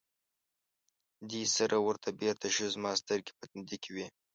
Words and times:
دې 1.29 1.43
سره 1.55 1.75
ور 1.85 1.97
بېرته 2.21 2.47
شو، 2.55 2.65
زما 2.75 2.91
سترګې 3.01 3.31
په 3.39 3.45
تندي 3.51 3.77
کې 3.83 3.91
وې. 3.95 4.07